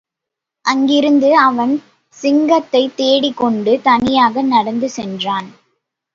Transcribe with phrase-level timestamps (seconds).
[0.65, 1.73] அங்கிருந்து அவன்
[2.17, 5.49] சிங்கத்தைத் தேடிக்கொண்டு தனியாக நடந்து சென்றான்.